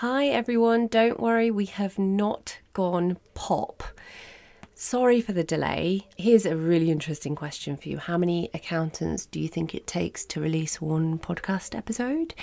[0.00, 3.82] Hi everyone, don't worry, we have not gone pop.
[4.74, 6.06] Sorry for the delay.
[6.18, 7.96] Here's a really interesting question for you.
[7.96, 12.34] How many accountants do you think it takes to release one podcast episode?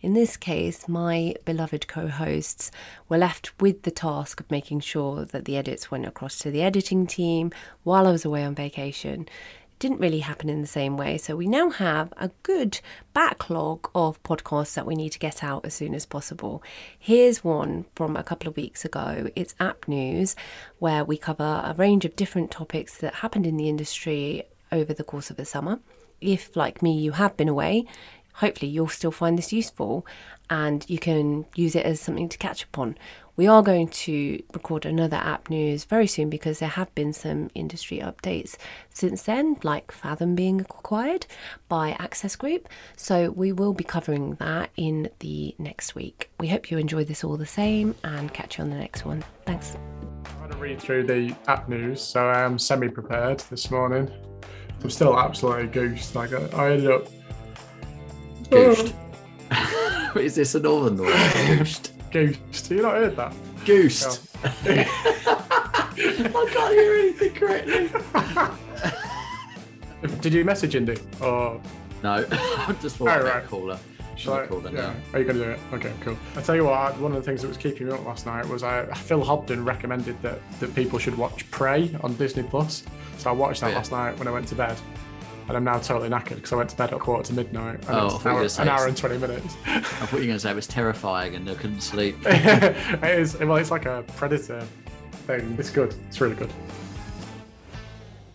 [0.00, 2.70] In this case, my beloved co hosts
[3.10, 6.62] were left with the task of making sure that the edits went across to the
[6.62, 7.52] editing team
[7.82, 9.28] while I was away on vacation
[9.82, 11.18] didn't really happen in the same way.
[11.18, 12.78] So we now have a good
[13.14, 16.62] backlog of podcasts that we need to get out as soon as possible.
[16.96, 19.28] Here's one from a couple of weeks ago.
[19.34, 20.36] It's App News,
[20.78, 25.02] where we cover a range of different topics that happened in the industry over the
[25.02, 25.80] course of the summer.
[26.20, 27.86] If, like me, you have been away,
[28.34, 30.06] hopefully you'll still find this useful
[30.48, 32.96] and you can use it as something to catch up on.
[33.34, 37.50] We are going to record another app news very soon because there have been some
[37.54, 38.56] industry updates
[38.90, 41.24] since then, like Fathom being acquired
[41.66, 42.68] by Access Group.
[42.94, 46.30] So we will be covering that in the next week.
[46.40, 49.24] We hope you enjoy this all the same and catch you on the next one.
[49.46, 49.76] Thanks.
[50.26, 54.10] I'm going to read through the app news, so I am semi prepared this morning.
[54.82, 56.14] I'm still absolutely goosed.
[56.14, 57.06] Like I ended up
[58.50, 58.94] goosed.
[60.16, 61.32] Is this a northern word?
[61.46, 61.91] goosed.
[62.12, 62.70] Goosed.
[62.70, 63.34] You not heard that?
[63.64, 64.28] Goosed.
[64.44, 64.48] Oh.
[65.94, 67.90] I can't hear anything correctly.
[70.20, 71.60] Did you message Indy or
[72.02, 72.26] no?
[72.30, 73.46] I just thought oh, right.
[73.46, 73.78] caller.
[74.16, 74.94] Shall I, call them yeah.
[75.12, 75.60] Are you going to do it?
[75.72, 76.18] Okay, cool.
[76.36, 78.46] I tell you what, one of the things that was keeping me up last night
[78.46, 82.84] was I, Phil Hobden recommended that, that people should watch Prey on Disney Plus.
[83.16, 83.76] So I watched that oh, yeah.
[83.76, 84.78] last night when I went to bed
[85.48, 87.80] and I'm now totally knackered because I went to bed at quarter to midnight.
[87.88, 89.56] And oh, an hour, an hour and 20 minutes.
[89.66, 92.16] I thought you were going to say it was terrifying and I couldn't sleep.
[92.24, 93.38] it is.
[93.38, 94.66] Well, it's like a predator
[95.26, 95.56] thing.
[95.58, 95.94] It's good.
[96.08, 96.52] It's really good.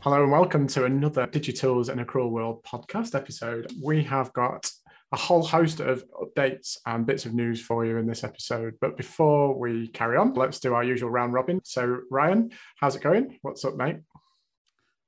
[0.02, 3.72] Hello and welcome to another Digitals in a Cruel World podcast episode.
[3.82, 4.70] We have got
[5.14, 8.76] a whole host of updates and bits of news for you in this episode.
[8.82, 11.62] But before we carry on, let's do our usual round robin.
[11.64, 13.40] So, Ryan, how's it going?
[13.42, 13.98] What's up, mate?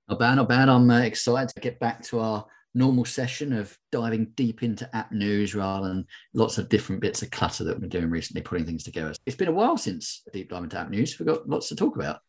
[0.10, 0.70] Not bad, not bad.
[0.70, 5.12] I'm uh, excited to get back to our normal session of diving deep into app
[5.12, 8.66] news rather than lots of different bits of clutter that we've been doing recently, putting
[8.66, 9.14] things together.
[9.28, 11.20] It's been a while since Deep Dive into App News.
[11.20, 12.22] We've got lots to talk about.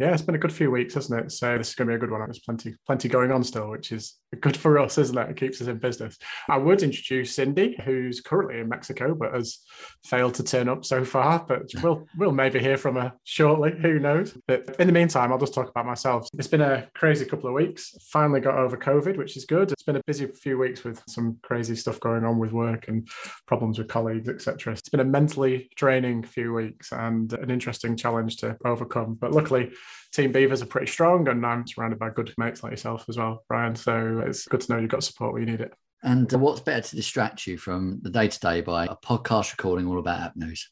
[0.00, 1.30] Yeah, it's been a good few weeks, hasn't it?
[1.30, 2.20] So this is going to be a good one.
[2.22, 5.30] There's plenty, plenty going on still, which is good for us, isn't it?
[5.30, 6.18] It keeps us in business.
[6.48, 9.58] I would introduce Cindy, who's currently in Mexico but has
[10.04, 11.44] failed to turn up so far.
[11.46, 13.72] But we'll we'll maybe hear from her shortly.
[13.80, 14.36] Who knows?
[14.46, 16.28] But in the meantime, I'll just talk about myself.
[16.34, 17.94] It's been a crazy couple of weeks.
[18.10, 19.72] Finally got over COVID, which is good.
[19.72, 23.08] It's been a busy few weeks with some crazy stuff going on with work and
[23.46, 24.74] problems with colleagues, etc.
[24.74, 29.14] It's been a mentally draining few weeks and an interesting challenge to overcome.
[29.14, 29.70] But luckily
[30.12, 33.44] Team Beavers are pretty strong, and I'm surrounded by good mates like yourself as well,
[33.48, 33.76] Brian.
[33.76, 35.72] So it's good to know you've got support where you need it.
[36.02, 39.50] And uh, what's better to distract you from the day to day by a podcast
[39.56, 40.70] recording all about app news?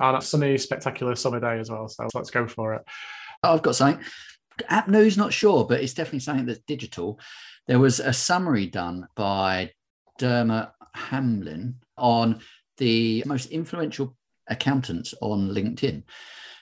[0.00, 1.88] And a sunny, spectacular summer day as well.
[1.88, 2.82] So let's go for it.
[3.42, 4.04] I've got something.
[4.68, 7.18] App news, not sure, but it's definitely something that's digital.
[7.66, 9.72] There was a summary done by
[10.18, 12.40] Dermot Hamlin on
[12.78, 14.16] the most influential
[14.48, 16.04] accountants on LinkedIn.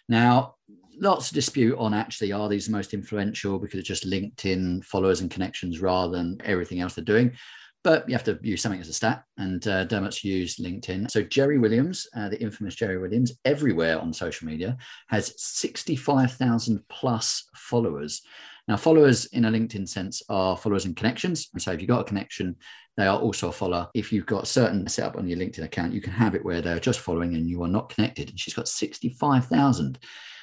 [0.09, 0.56] Now,
[1.01, 5.21] lots of dispute on actually are these the most influential because it's just LinkedIn followers
[5.21, 7.33] and connections rather than everything else they're doing.
[7.85, 11.11] But you have to use something as a stat, and uh, Dermot's used LinkedIn.
[11.11, 14.77] So Jerry Williams, uh, the infamous Jerry Williams, everywhere on social media
[15.09, 18.23] has 65,000 plus followers.
[18.69, 21.49] Now, followers in a LinkedIn sense are followers and connections.
[21.53, 22.55] And so if you've got a connection,
[22.97, 23.89] they are also a follower.
[23.95, 26.63] If you've got a certain setup on your LinkedIn account, you can have it where
[26.63, 28.31] they're just following and you are not connected.
[28.31, 29.99] And she's got 65,000.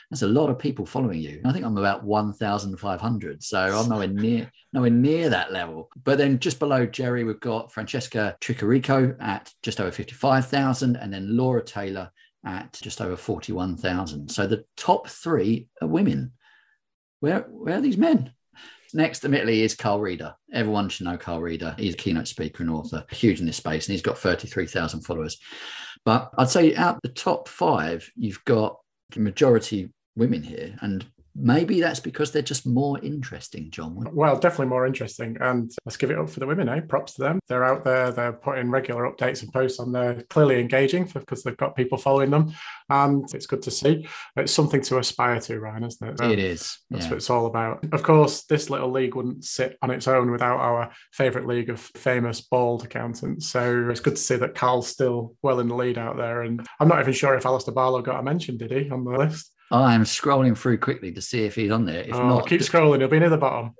[0.09, 1.39] That's a lot of people following you.
[1.45, 3.43] I think I'm about 1,500.
[3.43, 5.89] So I'm nowhere near nowhere near that level.
[6.03, 11.37] But then just below Jerry, we've got Francesca Tricarico at just over 55,000 and then
[11.37, 12.11] Laura Taylor
[12.43, 14.29] at just over 41,000.
[14.29, 16.31] So the top three are women.
[17.19, 18.31] Where, where are these men?
[18.93, 20.33] Next, admittedly, is Carl Reader.
[20.51, 21.75] Everyone should know Carl Reader.
[21.77, 25.37] He's a keynote speaker and author, huge in this space, and he's got 33,000 followers.
[26.05, 28.77] But I'd say out the top five, you've got
[29.11, 31.05] the majority women here and
[31.35, 34.07] maybe that's because they're just more interesting john.
[34.13, 36.81] Well definitely more interesting and let's give it up for the women eh?
[36.81, 37.39] Props to them.
[37.47, 41.55] They're out there they're putting regular updates and posts on there clearly engaging because they've
[41.57, 42.53] got people following them
[42.89, 44.07] and it's good to see.
[44.35, 46.17] It's something to aspire to ryan isn't it?
[46.17, 47.11] So it is that's yeah.
[47.11, 47.85] what it's all about.
[47.93, 51.79] Of course this little league wouldn't sit on its own without our favorite league of
[51.79, 55.97] famous bald accountants so it's good to see that carl's still well in the lead
[55.97, 58.89] out there and i'm not even sure if Alistair Barlow got a mention did he
[58.89, 62.01] on the list I'm scrolling through quickly to see if he's on there.
[62.01, 62.99] If oh, not, keep scrolling.
[62.99, 63.75] He'll be near the bottom.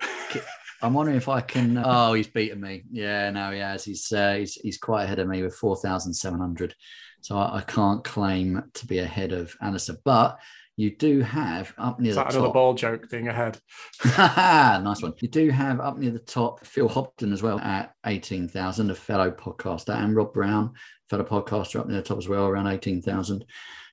[0.82, 1.82] I'm wondering if I can.
[1.84, 2.84] Oh, he's beaten me.
[2.92, 3.84] Yeah, no, he has.
[3.84, 6.76] He's uh, he's he's quite ahead of me with four thousand seven hundred.
[7.22, 10.40] So I, I can't claim to be ahead of Alistair, but
[10.80, 13.60] you do have up near Is the that another ball joke being ahead?
[14.06, 15.14] nice one.
[15.20, 19.30] You do have up near the top Phil Hobden as well at 18,000, a fellow
[19.30, 20.72] podcaster, and Rob Brown,
[21.10, 23.44] fellow podcaster, up near the top as well, around 18,000.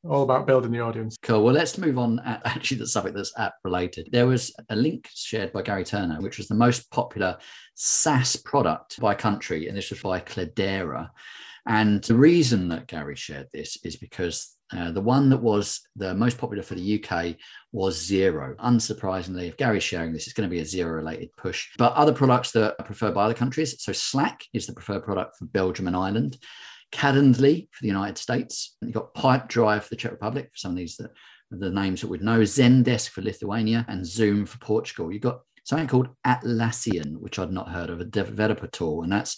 [0.09, 1.17] All about building the audience.
[1.23, 1.43] Cool.
[1.43, 2.19] Well, let's move on.
[2.21, 4.09] At actually, the subject that's app related.
[4.13, 7.39] There was a link shared by Gary Turner, which was the most popular
[7.75, 11.11] SaaS product by country, and this was by Cledara.
[11.67, 16.15] And the reason that Gary shared this is because uh, the one that was the
[16.15, 17.37] most popular for the UK
[17.73, 18.55] was Xero.
[18.57, 21.69] Unsurprisingly, if Gary's sharing this, it's going to be a Xero related push.
[21.79, 23.83] But other products that are preferred by other countries.
[23.83, 26.39] So Slack is the preferred product for Belgium and Ireland.
[26.93, 28.77] Calendly for the United States.
[28.81, 31.13] You've got Pipe Pipedrive for the Czech Republic, for some of these that
[31.51, 35.13] the names that we'd know, Zendesk for Lithuania, and Zoom for Portugal.
[35.13, 39.37] You've got something called Atlassian, which I'd not heard of, a developer tool, and that's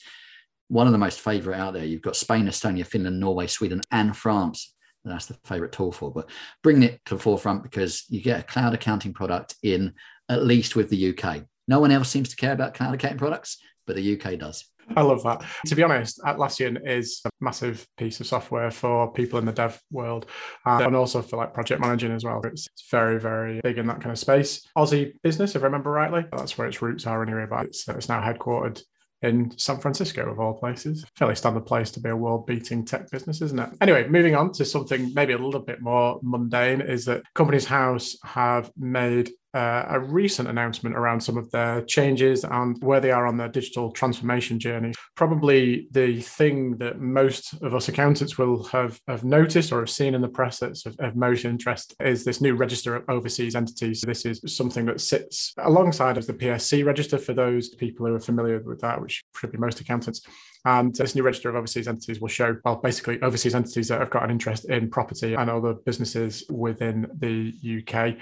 [0.68, 1.84] one of the most favorite out there.
[1.84, 4.74] You've got Spain, Estonia, Finland, Norway, Sweden, and France.
[5.04, 6.12] And that's the favorite tool for.
[6.12, 6.28] But
[6.62, 9.94] bringing it to the forefront because you get a cloud accounting product in
[10.28, 11.44] at least with the UK.
[11.66, 14.64] No one else seems to care about cloud accounting products, but the UK does.
[14.96, 15.44] I love that.
[15.66, 19.80] To be honest, Atlassian is a massive piece of software for people in the dev
[19.90, 20.26] world
[20.66, 22.40] uh, and also for like project managing as well.
[22.44, 24.66] It's, very, very big in that kind of space.
[24.76, 26.24] Aussie business, if I remember rightly.
[26.32, 28.82] That's where its roots are anyway, but it's, it's now headquartered
[29.22, 31.04] in San Francisco, of all places.
[31.16, 33.70] Fairly standard place to be a world beating tech business, isn't it?
[33.80, 38.16] Anyway, moving on to something maybe a little bit more mundane is that Companies House
[38.22, 43.26] have made uh, a recent announcement around some of their changes and where they are
[43.26, 44.92] on their digital transformation journey.
[45.14, 50.14] Probably the thing that most of us accountants will have, have noticed or have seen
[50.14, 54.02] in the press that's of, of most interest is this new register of overseas entities.
[54.02, 58.20] This is something that sits alongside of the PSC register for those people who are
[58.20, 60.22] familiar with that, which should be most accountants.
[60.64, 64.00] Um, and this new register of overseas entities will show, well, basically overseas entities that
[64.00, 68.16] have got an interest in property and other businesses within the UK.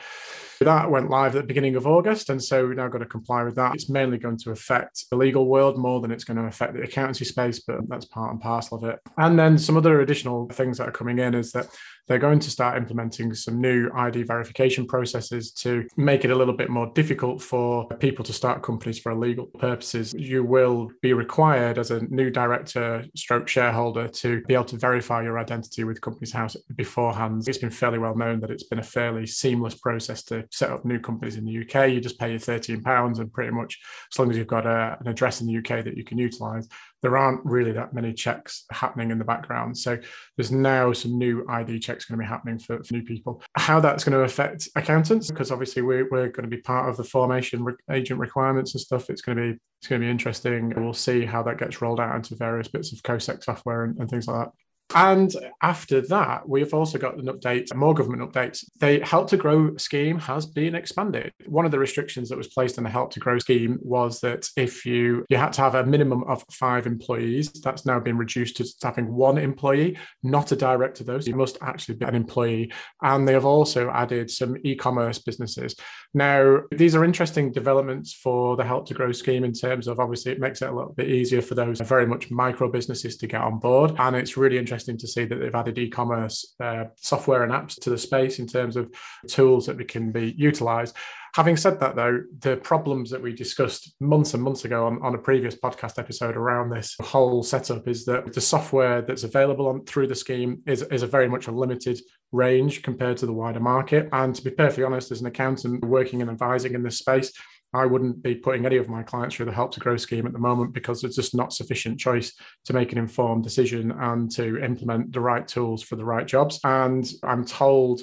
[0.61, 2.31] That went live at the beginning of August.
[2.31, 3.75] And so we've now got to comply with that.
[3.75, 6.83] It's mainly going to affect the legal world more than it's going to affect the
[6.83, 9.01] accountancy space, but that's part and parcel of it.
[9.19, 11.69] And then some other additional things that are coming in is that
[12.07, 16.55] they're going to start implementing some new ID verification processes to make it a little
[16.55, 20.15] bit more difficult for people to start companies for illegal purposes.
[20.15, 25.23] You will be required as a new director stroke shareholder to be able to verify
[25.23, 27.49] your identity with Companies House beforehand.
[27.49, 30.85] It's been fairly well known that it's been a fairly seamless process to set up
[30.85, 31.91] new companies in the UK.
[31.91, 33.79] You just pay your £13 and pretty much
[34.13, 36.69] as long as you've got a, an address in the UK that you can utilize,
[37.03, 39.77] there aren't really that many checks happening in the background.
[39.77, 39.99] So
[40.37, 43.43] there's now some new ID checks going to be happening for, for new people.
[43.57, 46.97] How that's going to affect accountants, because obviously we're, we're going to be part of
[46.97, 49.11] the formation re- agent requirements and stuff.
[49.11, 50.73] It's going to be it's going to be interesting.
[50.75, 54.09] We'll see how that gets rolled out into various bits of COSEC software and, and
[54.09, 54.53] things like that.
[54.95, 58.65] And after that, we've also got an update, more government updates.
[58.79, 61.33] The Help to Grow scheme has been expanded.
[61.47, 64.49] One of the restrictions that was placed on the Help to Grow scheme was that
[64.57, 68.57] if you you had to have a minimum of five employees, that's now been reduced
[68.59, 71.19] to having one employee, not a director though.
[71.19, 72.73] So you must actually be an employee.
[73.03, 75.75] And they have also added some e-commerce businesses.
[76.15, 80.33] Now, these are interesting developments for the Help to Grow scheme in terms of obviously
[80.33, 83.41] it makes it a little bit easier for those very much micro businesses to get
[83.41, 83.93] on board.
[83.99, 87.81] And it's really interesting interesting to see that they've added e-commerce uh, software and apps
[87.81, 88.93] to the space in terms of
[89.27, 90.95] tools that can be utilized.
[91.35, 95.15] Having said that, though, the problems that we discussed months and months ago on, on
[95.15, 99.85] a previous podcast episode around this whole setup is that the software that's available on
[99.85, 102.01] through the scheme is, is a very much a limited
[102.33, 104.09] range compared to the wider market.
[104.13, 107.33] And to be perfectly honest, as an accountant working and advising in this space,
[107.77, 110.33] I wouldn't be putting any of my clients through the Help to Grow scheme at
[110.33, 112.33] the moment because there's just not sufficient choice
[112.65, 116.59] to make an informed decision and to implement the right tools for the right jobs.
[116.65, 118.01] And I'm told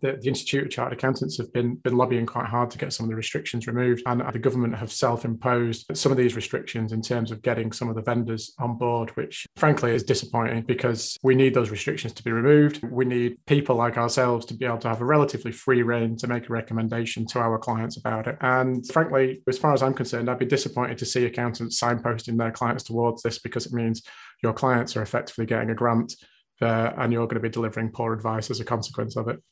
[0.00, 3.04] the, the Institute of Chartered Accountants have been, been lobbying quite hard to get some
[3.04, 4.02] of the restrictions removed.
[4.06, 7.88] And the government have self imposed some of these restrictions in terms of getting some
[7.88, 12.22] of the vendors on board, which frankly is disappointing because we need those restrictions to
[12.22, 12.82] be removed.
[12.82, 16.26] We need people like ourselves to be able to have a relatively free reign to
[16.26, 18.36] make a recommendation to our clients about it.
[18.40, 22.50] And frankly, as far as I'm concerned, I'd be disappointed to see accountants signposting their
[22.50, 24.02] clients towards this because it means
[24.42, 26.14] your clients are effectively getting a grant
[26.62, 29.42] uh, and you're going to be delivering poor advice as a consequence of it.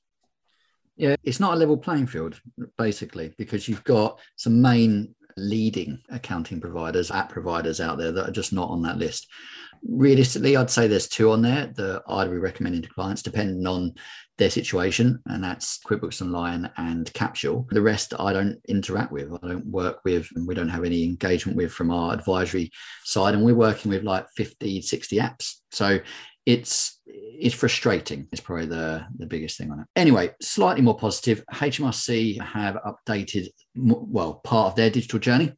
[0.98, 2.40] Yeah, it's not a level playing field,
[2.76, 8.32] basically, because you've got some main leading accounting providers, app providers out there that are
[8.32, 9.28] just not on that list.
[9.88, 13.94] Realistically, I'd say there's two on there that I'd be recommending to clients, depending on
[14.38, 17.68] their situation, and that's QuickBooks Online and Capsule.
[17.70, 21.04] The rest I don't interact with, I don't work with, and we don't have any
[21.04, 22.72] engagement with from our advisory
[23.04, 23.34] side.
[23.34, 25.58] And we're working with like 50, 60 apps.
[25.70, 26.00] So
[26.48, 28.26] it's it's frustrating.
[28.32, 29.86] It's probably the the biggest thing on it.
[29.94, 31.44] Anyway, slightly more positive.
[31.52, 35.52] HMRC have updated well part of their digital journey.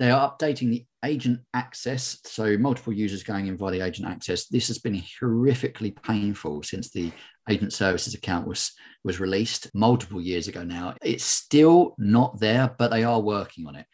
[0.00, 4.46] They are updating the agent access, so multiple users going in via the agent access.
[4.48, 7.12] This has been horrifically painful since the
[7.48, 8.72] agent services account was
[9.04, 10.96] was released multiple years ago now.
[11.00, 13.86] It's still not there, but they are working on it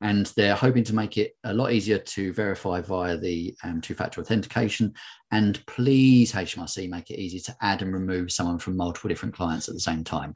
[0.00, 4.20] and they're hoping to make it a lot easier to verify via the um, two-factor
[4.20, 4.94] authentication.
[5.30, 9.68] And please hmrc make it easy to add and remove someone from multiple different clients
[9.68, 10.34] at the same time.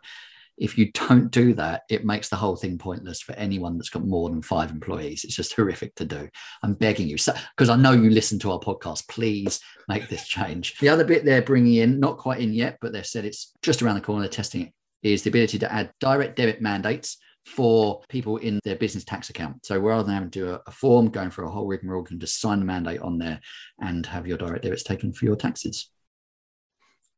[0.56, 4.06] If you don't do that it makes the whole thing pointless for anyone that's got
[4.06, 5.24] more than five employees.
[5.24, 6.28] It's just horrific to do.
[6.62, 7.16] I'm begging you.
[7.16, 9.08] Because so, i know you listen to our podcast.
[9.08, 10.78] Please make this change.
[10.78, 13.82] The other bit they're bringing in not quite in yet but they've said it's just
[13.82, 14.20] around the corner.
[14.20, 18.76] They're testing it is the ability to add direct debit mandates for people in their
[18.76, 19.64] business tax account.
[19.66, 22.06] So rather than having to do a, a form, going for a whole rigmarole, you
[22.06, 23.40] can just sign the mandate on there
[23.80, 25.90] and have your direct debits taken for your taxes.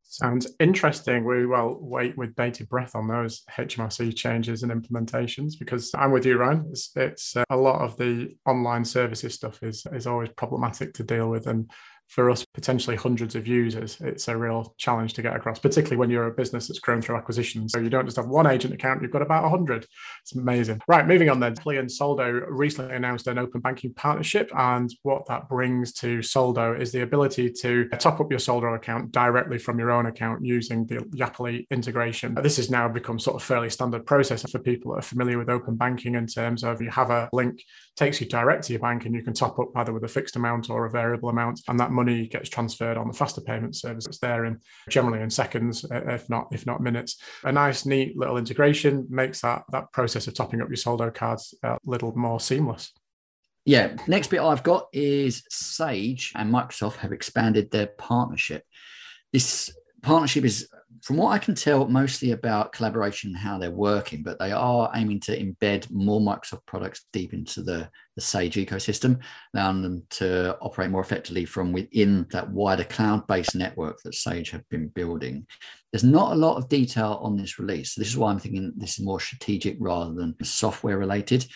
[0.08, 1.24] Sounds interesting.
[1.24, 6.24] We will wait with bated breath on those HMRC changes and implementations because I'm with
[6.24, 6.66] you, Ryan.
[6.70, 11.02] It's, it's uh, a lot of the online services stuff is is always problematic to
[11.02, 11.68] deal with, and
[12.08, 16.10] for us, potentially hundreds of users, it's a real challenge to get across, particularly when
[16.10, 17.72] you're a business that's grown through acquisitions.
[17.72, 19.86] So you don't just have one agent account, you've got about 100.
[20.22, 20.80] It's amazing.
[20.88, 21.54] Right, moving on then.
[21.54, 24.50] Plea and Soldo recently announced an open banking partnership.
[24.56, 29.12] And what that brings to Soldo is the ability to top up your Soldo account
[29.12, 32.34] directly from your own account using the Yapily integration.
[32.34, 35.48] This has now become sort of fairly standard process for people that are familiar with
[35.48, 37.62] open banking in terms of you have a link
[37.96, 40.36] takes you direct to your bank and you can top up either with a fixed
[40.36, 44.06] amount or a variable amount and that money gets transferred on the faster payment service
[44.06, 47.16] It's there in generally in seconds uh, if not if not minutes.
[47.44, 51.54] A nice neat little integration makes that that process of topping up your soldo cards
[51.62, 52.92] a little more seamless.
[53.64, 53.96] Yeah.
[54.06, 58.62] Next bit i've got is sage and microsoft have expanded their partnership.
[59.32, 59.70] This
[60.02, 60.68] partnership is
[61.06, 64.90] from what I can tell, mostly about collaboration and how they're working, but they are
[64.92, 69.20] aiming to embed more Microsoft products deep into the, the Sage ecosystem,
[69.54, 74.50] allowing them to operate more effectively from within that wider cloud based network that Sage
[74.50, 75.46] have been building.
[75.92, 77.94] There's not a lot of detail on this release.
[77.94, 81.46] So This is why I'm thinking this is more strategic rather than software related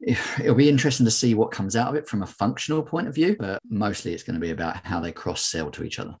[0.00, 3.14] it'll be interesting to see what comes out of it from a functional point of
[3.14, 6.14] view, but mostly it's going to be about how they cross sell to each other.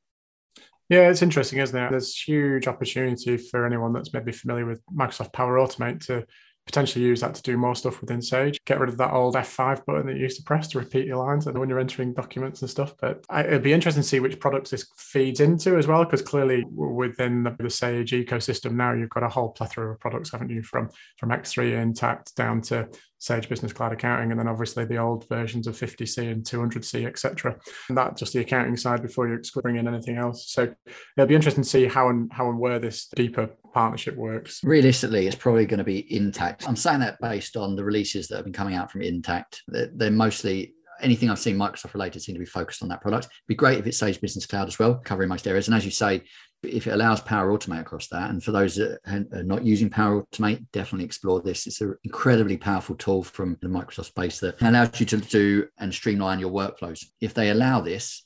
[0.88, 1.90] Yeah, it's interesting, isn't it?
[1.90, 6.26] There's huge opportunity for anyone that's maybe familiar with Microsoft Power Automate to
[6.66, 8.58] potentially use that to do more stuff within Sage.
[8.64, 11.18] Get rid of that old F5 button that you used to press to repeat your
[11.18, 12.94] lines and when you're entering documents and stuff.
[13.00, 16.64] But it'd be interesting to see which products this feeds into as well, because clearly
[16.70, 20.62] within the, the, Sage ecosystem now, you've got a whole plethora of products, haven't you?
[20.62, 20.88] From
[21.18, 22.88] from X3 Intacct down to
[23.24, 27.56] Sage Business Cloud Accounting, and then obviously the old versions of 50C and 200C, etc.
[27.88, 30.50] And that just the accounting side before you bring in anything else.
[30.50, 30.74] So
[31.16, 34.60] it'll be interesting to see how and how and where this deeper partnership works.
[34.62, 36.68] Realistically, it's probably going to be Intacct.
[36.68, 39.60] I'm saying that based on the releases that have been coming out from Intacct.
[39.68, 43.24] They're, they're mostly anything I've seen Microsoft related seem to be focused on that product.
[43.24, 45.66] It'd be great if it's Sage Business Cloud as well, covering most areas.
[45.66, 46.22] And as you say,
[46.64, 50.22] if it allows Power Automate across that, and for those that are not using Power
[50.22, 51.66] Automate, definitely explore this.
[51.66, 55.92] It's an incredibly powerful tool from the Microsoft space that allows you to do and
[55.92, 57.04] streamline your workflows.
[57.20, 58.24] If they allow this,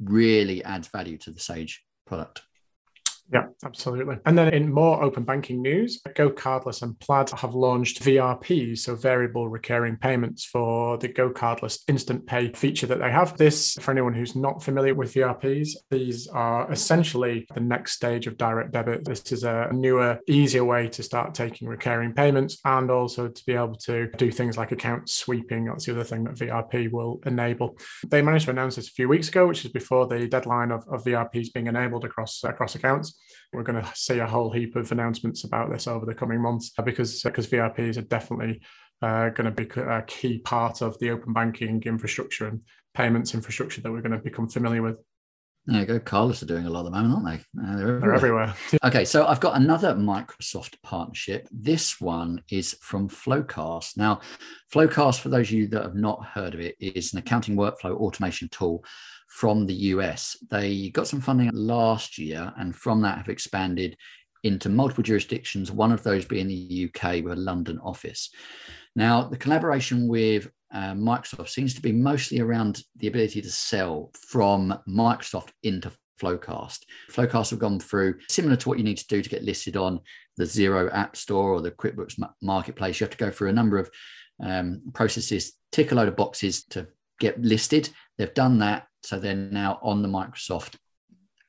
[0.00, 2.42] really adds value to the Sage product.
[3.32, 4.16] Yeah, absolutely.
[4.26, 9.48] And then in more open banking news, GoCardless and Plaid have launched VRPs, so variable
[9.48, 13.36] recurring payments for the GoCardless instant pay feature that they have.
[13.38, 18.36] This, for anyone who's not familiar with VRPs, these are essentially the next stage of
[18.36, 19.04] direct debit.
[19.06, 23.54] This is a newer, easier way to start taking recurring payments and also to be
[23.54, 25.64] able to do things like account sweeping.
[25.64, 27.78] That's the other thing that VRP will enable.
[28.06, 30.86] They managed to announce this a few weeks ago, which is before the deadline of,
[30.88, 33.13] of VRPs being enabled across across accounts.
[33.52, 36.72] We're going to see a whole heap of announcements about this over the coming months
[36.78, 38.60] uh, because because VRPs are definitely
[39.02, 42.60] uh, going to be a key part of the open banking infrastructure and
[42.94, 44.96] payments infrastructure that we're going to become familiar with.
[45.66, 45.98] There you go.
[45.98, 47.62] Carlos are doing a lot at the moment, aren't they?
[47.62, 48.00] Uh, they're everywhere.
[48.00, 48.54] They're everywhere.
[48.84, 51.48] okay, so I've got another Microsoft partnership.
[51.50, 53.96] This one is from FloQast.
[53.96, 54.20] Now,
[54.74, 57.96] FloQast, for those of you that have not heard of it, is an accounting workflow
[57.96, 58.84] automation tool
[59.34, 60.36] from the US.
[60.48, 63.96] They got some funding last year, and from that have expanded
[64.44, 68.30] into multiple jurisdictions, one of those being the UK with a London office.
[68.94, 74.12] Now, the collaboration with uh, Microsoft seems to be mostly around the ability to sell
[74.14, 75.90] from Microsoft into
[76.22, 76.84] FloQast.
[77.10, 79.98] FloQast have gone through similar to what you need to do to get listed on
[80.36, 83.00] the Xero App Store or the QuickBooks Marketplace.
[83.00, 83.90] You have to go through a number of
[84.40, 86.86] um, processes, tick a load of boxes to
[87.18, 87.88] get listed.
[88.16, 90.76] They've done that So they're now on the Microsoft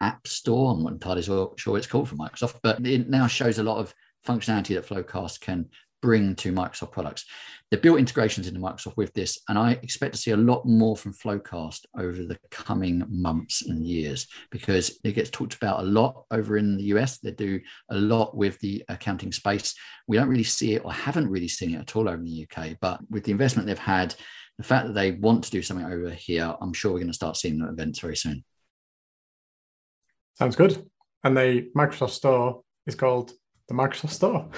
[0.02, 0.74] App Store.
[0.74, 3.94] I'm not entirely sure it's called for Microsoft, but it now shows a lot of
[4.28, 5.70] functionality that FloQast can
[6.02, 7.26] bring to Microsoft products.
[7.72, 10.96] They built integrations into Microsoft with this, and I expect to see a lot more
[10.96, 16.26] from FloQast over the coming months and years because it gets talked about a lot
[16.30, 17.18] over in the US.
[17.18, 17.60] They do
[17.90, 19.74] a lot with the accounting space.
[20.08, 22.48] We don't really see it or haven't really seen it at all over in the
[22.48, 24.14] UK, but with the investment they've had,
[24.58, 27.14] the fact that they want to do something over here, I'm sure we're going to
[27.14, 28.44] start seeing that events very soon.
[30.36, 30.86] Sounds good.
[31.24, 33.34] And the Microsoft Store is called
[33.68, 34.50] the Microsoft Store.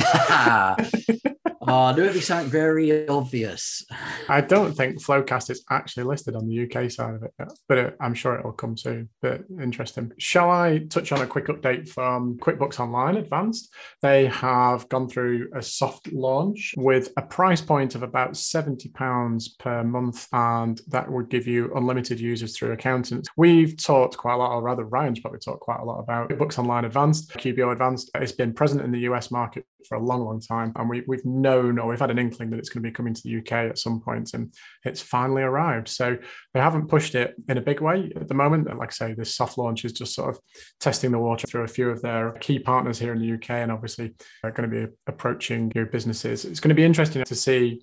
[1.69, 3.85] Ah, oh, there would be something very obvious.
[4.29, 7.33] I don't think FloQast is actually listed on the UK side of it,
[7.67, 9.09] but it, I'm sure it will come soon.
[9.21, 10.13] But interesting.
[10.17, 13.73] Shall I touch on a quick update from QuickBooks Online Advanced?
[14.01, 19.83] They have gone through a soft launch with a price point of about £70 per
[19.83, 23.27] month, and that would give you unlimited users through accountants.
[23.35, 26.59] We've talked quite a lot, or rather, Ryan's probably talked quite a lot about QuickBooks
[26.59, 28.09] Online Advanced, QBO Advanced.
[28.15, 31.25] It's been present in the US market for a long, long time, and we, we've
[31.57, 33.51] known or we've had an inkling that it's going to be coming to the UK
[33.69, 35.87] at some point, and it's finally arrived.
[35.87, 36.17] So
[36.53, 38.67] they haven't pushed it in a big way at the moment.
[38.77, 40.39] Like I say, this soft launch is just sort of
[40.79, 43.71] testing the water through a few of their key partners here in the UK, and
[43.71, 46.45] obviously uh, are going to be approaching new businesses.
[46.45, 47.81] It's going to be interesting to see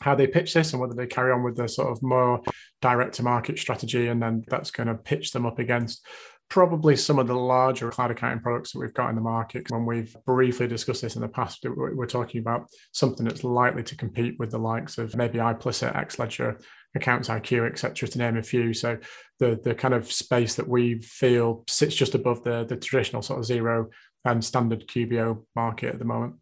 [0.00, 2.40] how they pitch this and whether they carry on with the sort of more
[2.80, 6.06] direct to market strategy and then that's going to pitch them up against
[6.48, 9.70] probably some of the larger cloud accounting products that we've got in the market.
[9.70, 13.96] When we've briefly discussed this in the past, we're talking about something that's likely to
[13.96, 16.62] compete with the likes of maybe iPlicit, XLedger,
[16.94, 18.72] Accounts IQ, etc., to name a few.
[18.72, 18.98] So
[19.38, 23.40] the the kind of space that we feel sits just above the the traditional sort
[23.40, 23.86] of Xero
[24.24, 26.36] and standard QBO market at the moment.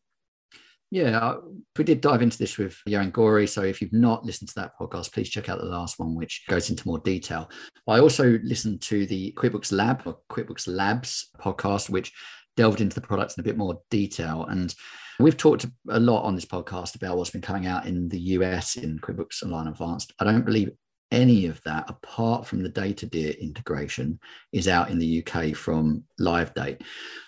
[0.91, 1.35] Yeah,
[1.77, 3.47] we did dive into this with Johan Gori.
[3.47, 6.45] So if you've not listened to that podcast, please check out the last one, which
[6.49, 7.51] goes into more detail.
[7.89, 12.13] I also listened to the QuickBooks Lab or QuickBooks Labs podcast, which
[12.57, 14.47] delved into the products in a bit more detail.
[14.49, 14.73] And
[15.19, 18.77] we've talked a lot on this podcast about what's been coming out in the US
[18.77, 20.13] in QuickBooks Online Advanced.
[20.21, 20.71] I don't believe
[21.11, 24.19] any of that, apart from the DataDear integration,
[24.53, 26.83] is out in the UK from live date.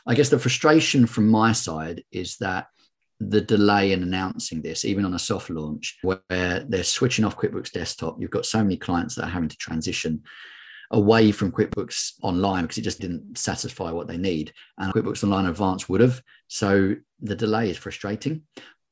[0.07, 2.67] I guess the frustration from my side is that
[3.21, 7.73] the delay in announcing this, even on a soft launch where they're switching off QuickBooks
[7.73, 8.17] Desktop.
[8.21, 10.23] You've got so many clients that are having to transition
[10.91, 14.53] away from QuickBooks Online because it just didn't satisfy what they need.
[14.79, 16.23] And QuickBooks Online Advanced would have.
[16.47, 18.43] So the delay is frustrating.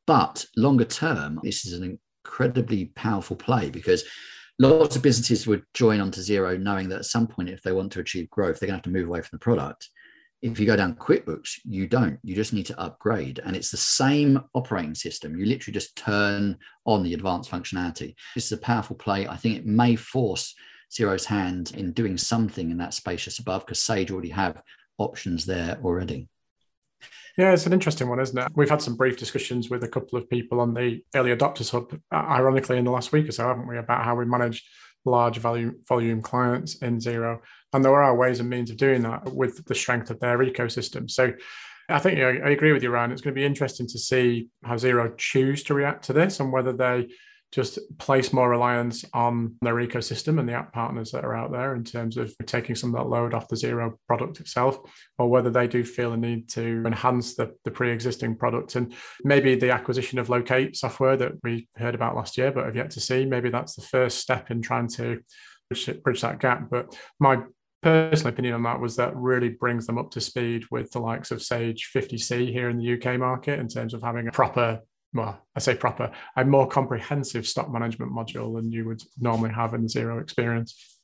[0.07, 4.05] But longer term, this is an incredibly powerful play because
[4.59, 7.93] lots of businesses would join onto Xero knowing that at some point, if they want
[7.93, 9.89] to achieve growth, they're going to have to move away from the product
[10.53, 12.19] if you go down QuickBooks, you don't.
[12.23, 13.41] You just need to upgrade.
[13.45, 15.37] And it's the same operating system.
[15.37, 18.15] You literally just turn on the advanced functionality.
[18.35, 19.27] This is a powerful play.
[19.27, 20.55] I think it may force
[20.91, 24.63] Xero's hand in doing something in that space just above because Sage already have
[24.99, 26.29] options there already.
[27.37, 28.49] Yeah, it's an interesting one, isn't it?
[28.55, 31.93] We've had some brief discussions with a couple of people on the early adopters hub,
[32.11, 34.65] uh, ironically, in the last week or so, haven't we, about how we manage
[35.05, 37.41] large volume volume clients in Xero
[37.73, 41.11] and there are ways and means of doing that with the strength of their ecosystem.
[41.11, 41.33] So
[41.89, 43.13] I think you know, I agree with you, Ryan.
[43.13, 46.53] It's going to be interesting to see how Xero choose to react to this and
[46.53, 47.09] whether they
[47.53, 51.77] just place more reliance on their ecosystem and the app partners that are out there
[51.77, 54.79] in terms of taking some of that load off the Xero product itself,
[55.19, 58.75] or whether they do feel a need to enhance the, the pre-existing product.
[58.75, 62.77] And maybe the acquisition of Locate software that we heard about last year, but have
[62.77, 65.21] yet to see, maybe that's the first step in trying to
[65.71, 66.69] bridge, bridge that gap.
[66.69, 67.43] But my
[67.87, 71.31] personal opinion on that was that really brings them up to speed with the likes
[71.31, 74.81] of Sage 50C here in the UK market in terms of having a proper,
[75.13, 79.73] well, I say proper, a more comprehensive stock management module than you would normally have
[79.75, 80.99] in Xero experience.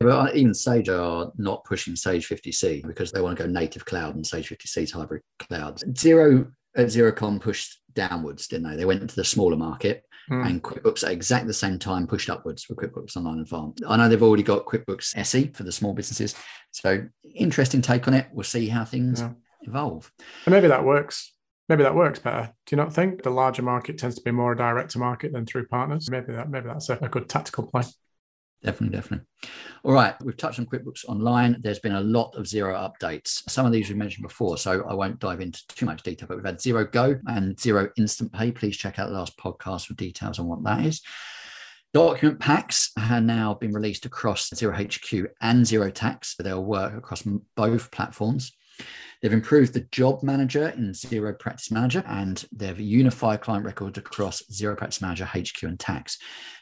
[0.00, 4.16] Well, even Sage are not pushing Sage 50C because they want to go native cloud
[4.16, 5.78] and Sage 50C is hybrid cloud.
[5.92, 8.76] Xero uh, at Xerocon pushed downwards, didn't they?
[8.76, 10.46] They went into the smaller market mm.
[10.46, 13.82] and QuickBooks at exactly the same time pushed upwards for QuickBooks Online Advanced.
[13.88, 16.34] I know they've already got QuickBooks SE for the small businesses.
[16.70, 18.28] So interesting take on it.
[18.32, 19.32] We'll see how things yeah.
[19.62, 20.10] evolve.
[20.46, 21.32] And maybe that works.
[21.68, 22.52] Maybe that works better.
[22.66, 25.44] Do you not think the larger market tends to be more direct to market than
[25.44, 26.10] through partners?
[26.10, 27.82] Maybe that maybe that's a, a good tactical play.
[28.62, 29.26] Definitely, definitely.
[29.84, 31.58] All right, we've touched on QuickBooks Online.
[31.60, 33.48] There's been a lot of Xero updates.
[33.48, 36.38] Some of these we mentioned before, so I won't dive into too much detail, but
[36.38, 38.50] we've had Xero Go and Xero Instant Pay.
[38.50, 41.02] Please check out the last podcast for details on what that is.
[41.94, 46.36] Document packs have now been released across Xero HQ and Xero Tax.
[46.36, 47.22] So they'll work across
[47.56, 48.52] both platforms.
[49.22, 54.42] They've improved the job manager in Xero Practice Manager and they've unified client records across
[54.52, 56.18] Xero Practice Manager, HQ, and Tax.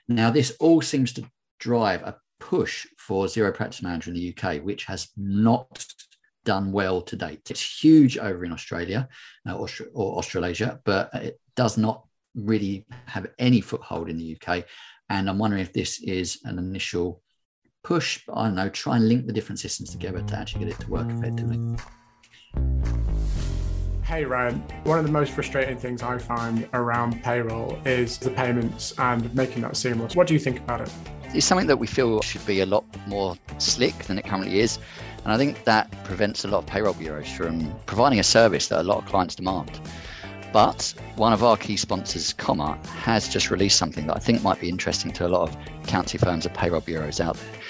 [0.09, 1.25] Now, this all seems to
[1.59, 5.87] drive a push for Xero Practice Manager in the UK, which has not
[6.45, 7.51] done well to date.
[7.51, 9.09] It's huge over in Australia
[9.49, 14.65] uh, or, or Australasia, but it does not really have any foothold in the UK.
[15.09, 17.23] And I'm wondering if this is an initial
[17.83, 20.81] push, I don't know, try and link the different systems together to actually get it
[20.81, 21.77] to work effectively.
[24.03, 28.95] Hey Ryan, one of the most frustrating things I find around payroll is the payments
[28.99, 30.15] and making that seamless.
[30.15, 30.91] What do you think about it?
[31.37, 34.79] It's something that we feel should be a lot more slick than it currently is.
[35.23, 38.81] And I think that prevents a lot of payroll bureaus from providing a service that
[38.81, 39.79] a lot of clients demand.
[40.51, 44.61] But one of our key sponsors, Comma, has just released something that I think might
[44.61, 47.61] be interesting to a lot of accounting firms and payroll bureaus out there.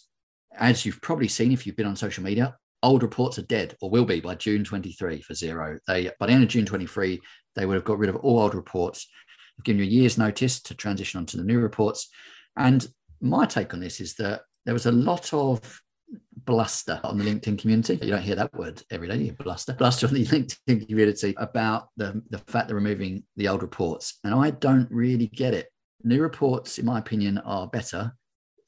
[0.57, 3.91] as you've probably seen if you've been on social media, old reports are dead or
[3.91, 5.81] will be by June 23 for Xero.
[5.89, 7.21] They by the end of June 23,
[7.57, 9.09] they would have got rid of all old reports.
[9.57, 12.09] They've given you a year's notice to transition onto the new reports.
[12.57, 12.87] And
[13.21, 15.81] my take on this is that there was a lot of
[16.45, 17.99] bluster on the LinkedIn community.
[18.01, 19.73] You don't hear that word every day, you bluster.
[19.73, 24.21] Bluster on the LinkedIn community about the, the fact they're removing the old reports.
[24.23, 25.67] And I don't really get it.
[26.05, 28.15] New reports, in my opinion, are better.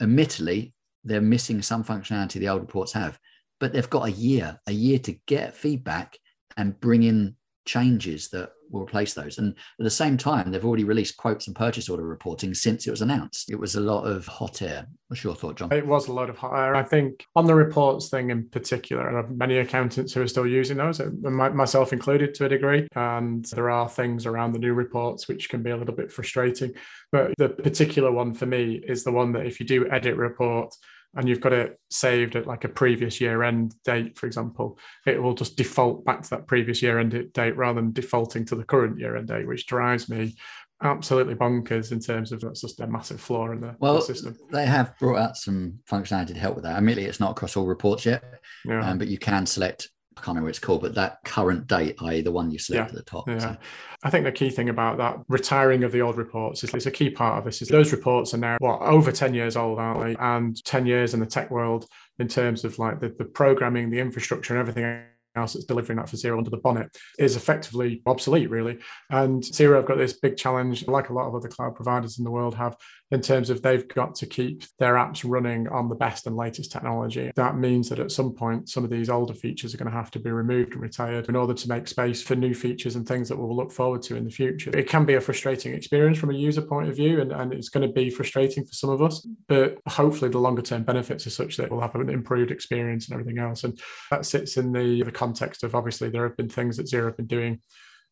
[0.01, 3.19] Admittedly, they're missing some functionality the old reports have,
[3.59, 6.17] but they've got a year, a year to get feedback
[6.57, 7.37] and bring in
[7.71, 9.39] changes that will replace those.
[9.39, 12.91] And at the same time, they've already released quotes and purchase order reporting since it
[12.91, 13.49] was announced.
[13.49, 14.87] It was a lot of hot air.
[15.07, 15.73] What's your thought, John?
[15.73, 16.75] It was a lot of hot air.
[16.75, 20.79] I think on the reports thing in particular, and many accountants who are still using
[20.79, 22.89] those, uh, myself included to a degree.
[22.97, 26.73] And there are things around the new reports which can be a little bit frustrating.
[27.13, 30.75] But the particular one for me is the one that if you do edit report,
[31.15, 35.21] and you've got it saved at like a previous year end date, for example, it
[35.21, 38.65] will just default back to that previous year end date rather than defaulting to the
[38.65, 40.35] current year end date, which drives me
[40.83, 44.37] absolutely bonkers in terms of that's just a massive flaw in the, well, the system.
[44.51, 46.77] They have brought out some functionality to help with that.
[46.77, 48.23] Admittedly, it's not across all reports yet,
[48.65, 48.89] yeah.
[48.89, 49.91] um, but you can select
[50.21, 52.93] I can't remember what it's called, but that current date, i.e., the one you select
[52.93, 52.99] yeah.
[52.99, 53.27] at the top.
[53.27, 53.39] Yeah.
[53.39, 53.57] So.
[54.03, 56.91] I think the key thing about that retiring of the old reports is it's a
[56.91, 57.63] key part of this.
[57.63, 60.17] Is those reports are now what over 10 years old, aren't they?
[60.21, 61.87] And 10 years in the tech world
[62.19, 65.05] in terms of like the, the programming, the infrastructure, and everything
[65.37, 68.79] else that's delivering that for Xero under the bonnet is effectively obsolete, really.
[69.11, 72.25] And Xero have got this big challenge, like a lot of other cloud providers in
[72.25, 72.77] the world have,
[73.11, 76.71] in terms of they've got to keep their apps running on the best and latest
[76.71, 77.31] technology.
[77.35, 80.11] That means that at some point, some of these older features are going to have
[80.13, 83.29] to be removed and retired in order to make space for new features and things
[83.29, 84.71] that we'll look forward to in the future.
[84.77, 87.69] It can be a frustrating experience from a user point of view, and, and it's
[87.69, 91.31] going to be frustrating for some of us, but hopefully the longer term benefits are
[91.31, 93.65] such that we'll have an improved experience and everything else.
[93.65, 93.79] And
[94.11, 97.17] that sits in the, the context of obviously there have been things that Xero have
[97.17, 97.61] been doing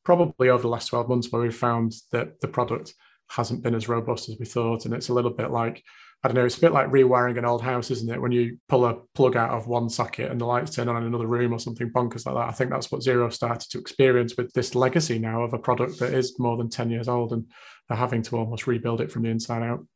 [0.05, 2.95] probably over the last 12 months where we've found that the product
[3.29, 4.85] hasn't been as robust as we thought.
[4.85, 5.83] And it's a little bit like,
[6.23, 8.21] I don't know, it's a bit like rewiring an old house, isn't it?
[8.21, 11.05] When you pull a plug out of one socket and the lights turn on in
[11.05, 12.49] another room or something bonkers like that.
[12.49, 16.01] I think that's what Xero started to experience with this legacy now of a product
[16.01, 17.47] that is more than 10 years old and
[17.89, 19.87] they're having to almost rebuild it from the inside out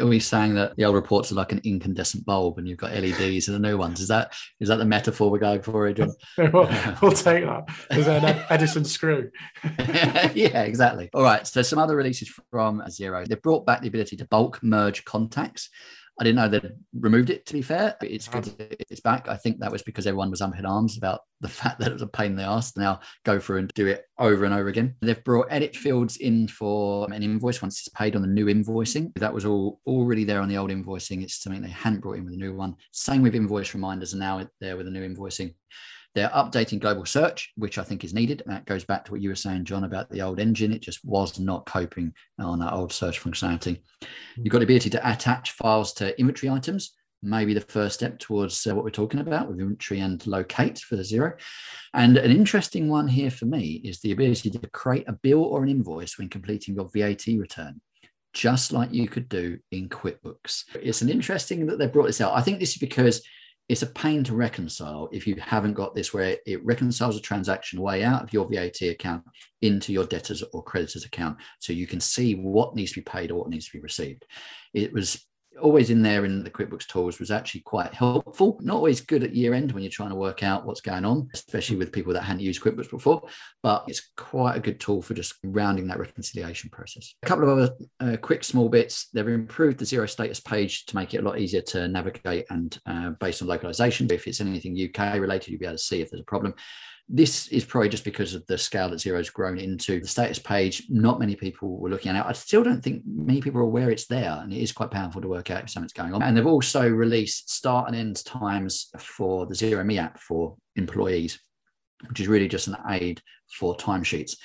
[0.00, 2.92] are we saying that the old reports are like an incandescent bulb and you've got
[2.92, 4.00] LEDs and the new ones?
[4.00, 6.12] Is that is that the metaphor we're going for, Adrian?
[6.38, 6.70] we'll,
[7.02, 7.64] we'll take that.
[7.90, 9.30] An Edison screw?
[10.34, 11.10] yeah, exactly.
[11.14, 11.46] All right.
[11.46, 13.26] So some other releases from Xero.
[13.26, 15.68] They've brought back the ability to bulk merge contacts.
[16.20, 17.96] I didn't know they'd removed it, to be fair.
[18.02, 18.54] It's good
[18.90, 19.28] it's back.
[19.28, 21.94] I think that was because everyone was up in arms about the fact that it
[21.94, 24.54] was a pain in the ass to now go through and do it over and
[24.54, 24.94] over again.
[25.00, 29.12] They've brought edit fields in for an invoice once it's paid on the new invoicing.
[29.16, 31.22] That was all already there on the old invoicing.
[31.22, 32.76] It's something they hadn't brought in with the new one.
[32.90, 35.54] Same with invoice reminders, and now there with the new invoicing.
[36.14, 38.42] They're updating global search, which I think is needed.
[38.46, 40.72] That goes back to what you were saying, John, about the old engine.
[40.72, 43.80] It just was not coping on that old search functionality.
[44.36, 48.66] You've got the ability to attach files to inventory items, maybe the first step towards
[48.66, 51.32] uh, what we're talking about with inventory and locate for the Xero.
[51.94, 55.62] And an interesting one here for me is the ability to create a bill or
[55.62, 57.80] an invoice when completing your VAT return.
[58.34, 60.64] just like you could do in QuickBooks.
[60.74, 62.34] It's an interesting that they brought this out.
[62.34, 63.22] I think this is because
[63.72, 67.80] it's a pain to reconcile if you haven't got this where it reconciles a transaction
[67.80, 69.24] way out of your VAT account
[69.62, 73.30] into your debtors or creditors account so you can see what needs to be paid
[73.30, 74.26] or what needs to be received.
[74.74, 75.26] It was
[75.60, 78.58] always in there in the QuickBooks tools was actually quite helpful.
[78.62, 81.28] Not always good at year end when you're trying to work out what's going on,
[81.34, 83.22] especially with people that hadn't used QuickBooks before,
[83.62, 87.14] but it's quite a good tool for just rounding that reconciliation process.
[87.22, 89.08] A couple of other uh, quick small bits.
[89.12, 92.78] They've improved the Xero status page to make it a lot easier to navigate and
[92.86, 94.10] uh, based on localization.
[94.10, 96.54] If it's anything UK related, you'll be able to see if there's a problem.
[97.08, 100.00] This is probably just because of the scale that Xero's grown into.
[100.00, 102.28] The status page, not many people were looking at it.
[102.28, 105.20] I still don't think many people are aware it's there, and it is quite powerful
[105.20, 106.22] to work out if something's going on.
[106.22, 111.38] And they've also released start and end times for the Xero Me app for employees,
[112.08, 113.20] which is really just an aid
[113.58, 114.36] for timesheets.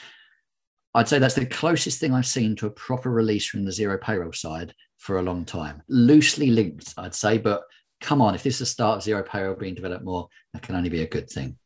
[0.94, 4.02] I'd say that's the closest thing I've seen to a proper release from the Xero
[4.02, 5.84] payroll side for a long time.
[5.88, 7.62] Loosely linked, I'd say, but
[8.02, 10.76] come on, if this is the start of Xero payroll being developed more, that can
[10.76, 11.58] only be a good thing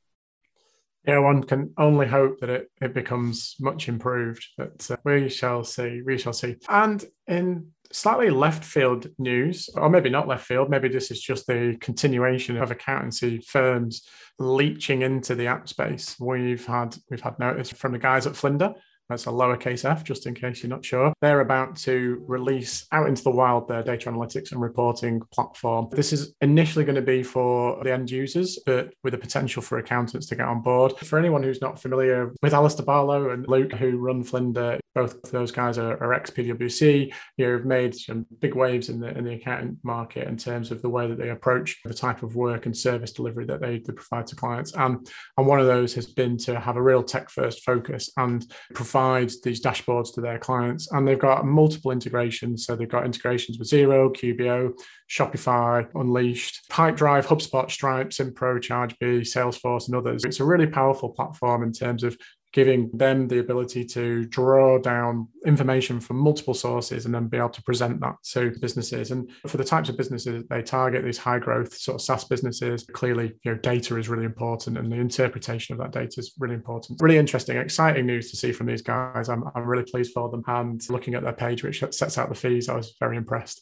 [1.05, 5.63] yeah, one can only hope that it, it becomes much improved, but uh, we shall
[5.63, 6.01] see.
[6.05, 6.57] We shall see.
[6.69, 11.47] And in slightly left field news, or maybe not left field, maybe this is just
[11.47, 16.15] the continuation of accountancy firms leeching into the app space.
[16.19, 18.73] We've had we've had notice from the guys at Flinder
[19.11, 21.13] that's a lowercase f, just in case you're not sure.
[21.21, 25.89] They're about to release out into the wild their data analytics and reporting platform.
[25.91, 29.77] This is initially going to be for the end users, but with a potential for
[29.77, 30.97] accountants to get on board.
[30.97, 35.31] For anyone who's not familiar with Alistair Barlow and Luke, who run Flinder, both of
[35.31, 37.13] those guys are, are ex PwC.
[37.37, 40.71] You know, have made some big waves in the in the accountant market in terms
[40.71, 43.79] of the way that they approach the type of work and service delivery that they,
[43.79, 44.73] they provide to clients.
[44.73, 48.45] And and one of those has been to have a real tech first focus and
[48.73, 50.91] provide provide these dashboards to their clients.
[50.91, 52.65] And they've got multiple integrations.
[52.65, 54.73] So they've got integrations with Xero, QBO,
[55.09, 60.23] Shopify, Unleashed, Pipedrive, HubSpot, Stripe, Simpro, ChargeBee, Salesforce, and others.
[60.23, 62.17] It's a really powerful platform in terms of
[62.53, 67.49] giving them the ability to draw down information from multiple sources and then be able
[67.49, 69.11] to present that to businesses.
[69.11, 72.85] And for the types of businesses they target, these high growth sort of SaaS businesses,
[72.91, 76.55] clearly, you know, data is really important and the interpretation of that data is really
[76.55, 77.01] important.
[77.01, 79.29] Really interesting, exciting news to see from these guys.
[79.29, 80.43] I'm, I'm really pleased for them.
[80.47, 83.61] And looking at their page, which sets out the fees, I was very impressed.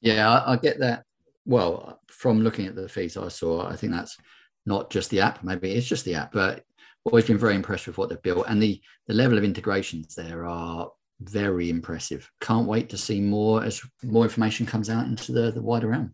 [0.00, 1.04] Yeah, I, I get that.
[1.44, 4.16] Well, from looking at the fees I saw, I think that's
[4.66, 5.44] not just the app.
[5.44, 6.64] Maybe it's just the app, but
[7.06, 10.44] always been very impressed with what they've built and the the level of integrations there
[10.46, 10.90] are
[11.20, 12.30] very impressive.
[12.40, 16.12] Can't wait to see more as more information comes out into the, the wider realm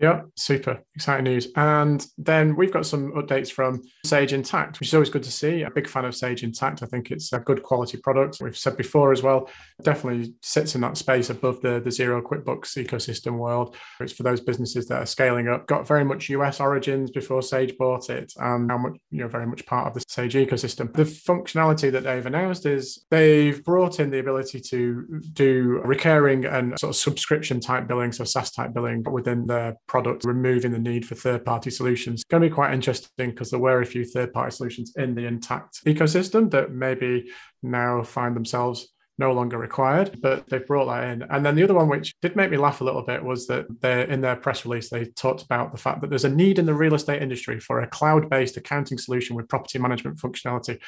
[0.00, 1.48] yeah, super exciting news.
[1.56, 5.62] And then we've got some updates from Sage Intacct, which is always good to see.
[5.62, 6.84] A big fan of Sage Intacct.
[6.84, 8.38] I think it's a good quality product.
[8.40, 9.50] We've said before as well,
[9.82, 13.74] definitely sits in that space above the, the Xero QuickBooks ecosystem world.
[14.00, 15.66] It's for those businesses that are scaling up.
[15.66, 19.46] Got very much US origins before Sage bought it, and now much, you know, very
[19.46, 20.92] much part of the Sage ecosystem.
[20.92, 26.78] The functionality that they've announced is they've brought in the ability to do recurring and
[26.78, 30.78] sort of subscription type billing, so SaaS type billing but within their product, removing the
[30.78, 32.20] need for third party solutions.
[32.20, 35.14] It's going to be quite interesting because there were a few third party solutions in
[35.14, 37.30] the Intacct ecosystem that maybe
[37.62, 41.22] now find themselves no longer required, but they've brought that in.
[41.22, 43.66] And then the other one, which did make me laugh a little bit, was that
[43.80, 46.66] they in their press release, they talked about the fact that there's a need in
[46.66, 50.80] the real estate industry for a cloud based accounting solution with property management functionality.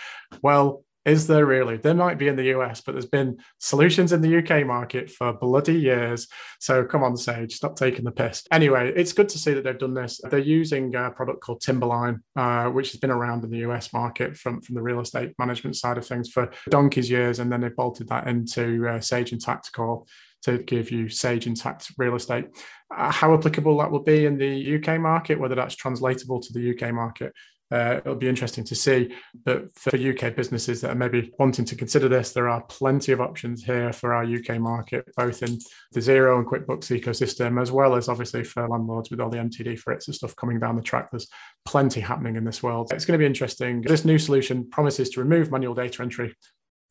[0.43, 1.79] Well, is there really?
[1.79, 5.33] There might be in the US, but there's been solutions in the UK market for
[5.33, 6.29] bloody years.
[6.59, 8.47] So come on, Sage, stop taking the piss.
[8.53, 10.21] Anyway, it's good to see that they've done this.
[10.31, 14.37] They're using a product called Timberline, uh, which has been around in the US market
[14.37, 17.39] from, from the real estate management side of things for donkey's years.
[17.39, 20.07] And then they bolted that into uh, Sage and Tactical
[20.43, 22.47] to give you Sage Intacct real estate.
[22.95, 26.71] Uh, how applicable that will be in the UK market, whether that's translatable to the
[26.71, 27.33] UK market,
[27.71, 29.15] uh, it'll be interesting to see.
[29.45, 33.21] But for UK businesses that are maybe wanting to consider this, there are plenty of
[33.21, 35.59] options here for our UK market, both in
[35.93, 39.79] the Xero and QuickBooks ecosystem, as well as obviously for landlords with all the MTD
[39.79, 41.11] for it and stuff coming down the track.
[41.11, 41.29] There's
[41.65, 42.93] plenty happening in this world.
[42.93, 43.83] It's going to be interesting.
[43.83, 46.35] This new solution promises to remove manual data entry.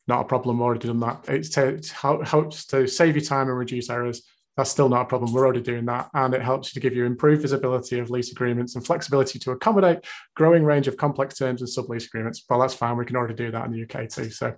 [0.06, 1.24] Not a problem, already done that.
[1.28, 1.88] It
[2.26, 4.22] helps to save you time and reduce errors
[4.56, 5.32] that's still not a problem.
[5.32, 6.10] We're already doing that.
[6.14, 9.52] And it helps you to give you improved visibility of lease agreements and flexibility to
[9.52, 12.44] accommodate growing range of complex terms and sublease agreements.
[12.48, 12.96] Well, that's fine.
[12.96, 14.30] We can already do that in the UK too.
[14.30, 14.54] So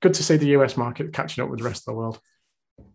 [0.00, 2.20] good to see the US market catching up with the rest of the world.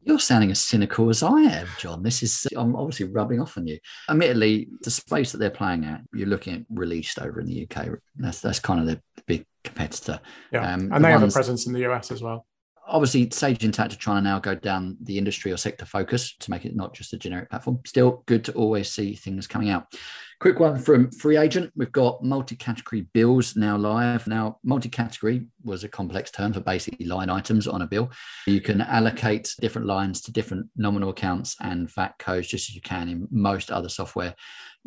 [0.03, 2.03] You're sounding as cynical as I am, John.
[2.03, 3.79] This is, I'm obviously rubbing off on you.
[4.09, 7.89] Admittedly, the space that they're playing at, you're looking at released over in the UK.
[8.15, 10.19] That's, that's kind of the big competitor.
[10.51, 10.71] Yeah.
[10.71, 12.45] Um, and they ones, have a presence in the US as well
[12.91, 16.51] obviously Sage Intacct are trying to now go down the industry or sector focus to
[16.51, 17.79] make it not just a generic platform.
[17.85, 19.95] Still good to always see things coming out.
[20.41, 21.69] Quick one from FreeAgent.
[21.75, 24.25] We've got multi-category bills now live.
[24.25, 28.09] Now, multi-category was a complex term for basically line items on a bill.
[28.47, 32.81] You can allocate different lines to different nominal accounts and VAT codes just as you
[32.81, 34.33] can in most other software.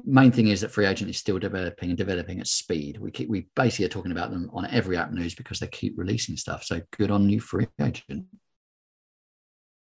[0.04, 2.98] Main thing is that FreeAgent is still developing and developing at speed.
[2.98, 5.94] We keep, we basically are talking about them on every app news because they keep
[5.96, 6.64] releasing stuff.
[6.64, 8.24] So good on you, FreeAgent.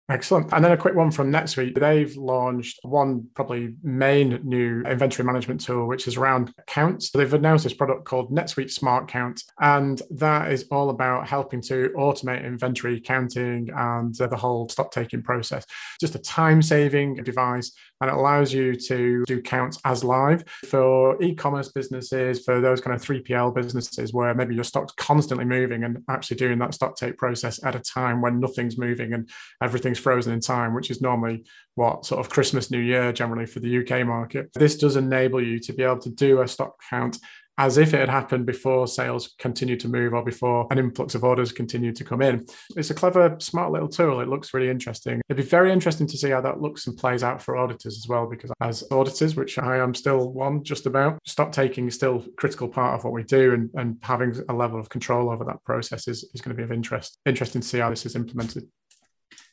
[0.10, 0.52] Excellent.
[0.52, 1.80] And then a quick one from NetSuite.
[1.80, 7.10] They've launched one probably main new inventory management tool, which is around accounts.
[7.10, 11.62] So they've announced this product called NetSuite Smart Count, and that is all about helping
[11.64, 15.66] to automate inventory counting and the whole stock taking process.
[16.02, 17.72] Just a time saving device
[18.04, 22.94] and it allows you to do counts as live for e-commerce businesses, for those kind
[22.94, 27.18] of 3PL businesses where maybe your stock's constantly moving and actually doing that stock take
[27.18, 29.30] process at a time when nothing's moving and
[29.62, 33.62] everything's frozen in time, which is normally what sort of Christmas, New Year generally for
[33.62, 34.52] the UK market.
[34.54, 37.18] This does enable you to be able to do a stock count
[37.58, 41.24] as if it had happened before sales continued to move or before an influx of
[41.24, 42.46] orders continued to come in.
[42.76, 44.22] It's a clever, smart little tool.
[44.22, 45.22] It looks really interesting.
[45.30, 48.08] It'd be very interesting to see how that looks and plays out for auditors as
[48.08, 52.24] well, because as auditors, which I am still one just about, stock taking is still
[52.26, 55.44] a critical part of what we do, and, and having a level of control over
[55.46, 57.20] that process is, is going to be of interest.
[57.26, 58.68] Interesting to see how this is implemented.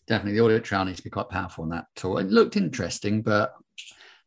[0.06, 2.18] Definitely, the audit trail needs to be quite powerful in that tool.
[2.18, 3.52] It looked interesting, but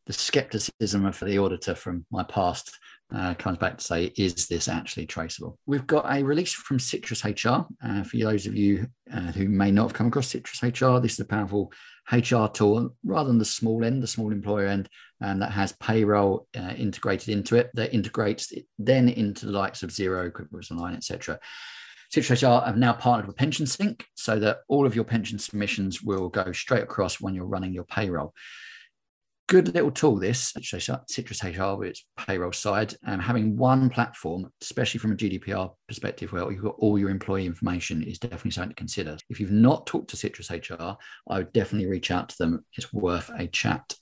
[0.06, 2.78] the skepticism of the auditor from my past
[3.16, 5.60] uh, comes back to say, is this actually traceable?
[5.66, 7.66] We've got a release from Citrus HR.
[7.84, 11.14] Uh, for those of you uh, who may not have come across Citrus HR, this
[11.14, 11.72] is a powerful
[12.12, 14.90] HR tool rather than the small end, the small employer end,
[15.22, 17.70] and that has payroll uh, integrated into it.
[17.76, 21.40] That integrates it then into the likes of Xero, QuickBooks Online, etc.
[22.10, 26.30] Citrus HR have now partnered with PensionSync so that all of your pension submissions will
[26.30, 28.34] go straight across when you're running your payroll
[29.54, 34.98] good little tool this citrus hr with its payroll side and having one platform especially
[34.98, 38.76] from a gdpr perspective where you've got all your employee information is definitely something to
[38.76, 39.16] consider.
[39.30, 40.96] If you've not talked to citrus hr
[41.30, 42.66] i would definitely reach out to them.
[42.76, 43.94] It's worth a chat.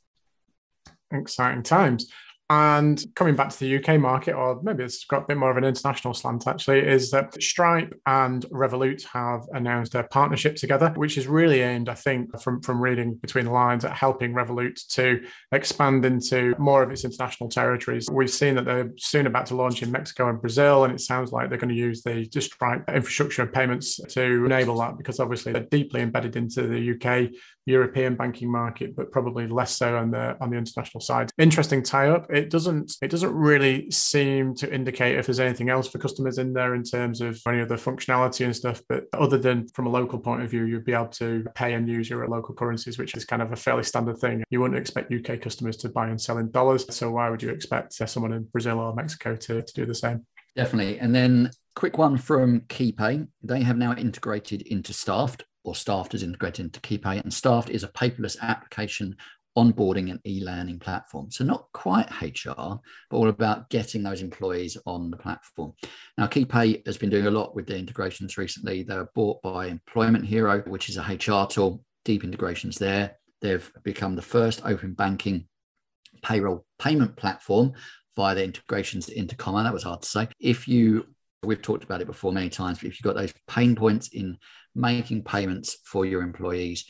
[1.12, 2.10] Exciting times
[2.52, 5.56] and coming back to the UK market, or maybe it's got a bit more of
[5.56, 11.18] an international slant actually, is that Stripe and Revolut have announced a partnership together, which
[11.18, 15.22] is really aimed, I think, from, from reading between the lines, at helping Revolut to
[15.54, 18.10] expand into more of its international territories.
[18.12, 21.32] We've seen that they're soon about to launch in Mexico and Brazil, and it sounds
[21.32, 25.54] like they're going to use the Stripe infrastructure and payments to enable that because obviously
[25.54, 27.32] they're deeply embedded into the UK
[27.66, 31.30] European banking market, but probably less so on the on the international side.
[31.38, 32.26] Interesting tie-up.
[32.32, 36.54] It doesn't it doesn't really seem to indicate if there's anything else for customers in
[36.54, 38.82] there in terms of any of the functionality and stuff.
[38.90, 41.88] But other than from a local point of view, you'd be able to pay and
[41.88, 44.44] use your local currencies, which is kind of a fairly standard thing.
[44.50, 46.86] You wouldn't expect UK customers to buy and sell in dollars.
[46.94, 49.96] So why would you expect uh, someone in Brazil or Mexico to, to do the
[49.96, 50.26] same?
[50.56, 51.00] Definitely.
[51.00, 53.28] And then quick one from KeyPay.
[53.44, 57.84] They have now integrated into Staffed, or Staffed is integrated into KeyPay, and Staffed is
[57.84, 59.16] a paperless application
[59.58, 61.30] onboarding and e-learning platform.
[61.32, 65.74] So not quite HR, but all about getting those employees on the platform.
[66.18, 68.84] Now, KeyPay has been doing a lot with the integrations recently.
[68.84, 73.18] They were bought by Employment Hero, which is a HR tool, deep integrations there.
[73.42, 75.48] They've become the first open banking
[76.22, 77.74] payroll payment platform
[78.16, 79.64] via their integrations into Comma.
[79.64, 80.28] That was hard to say.
[80.40, 81.06] If you
[81.44, 84.38] We've talked about it before many times, but if you've got those pain points in
[84.76, 86.86] making payments for your employees,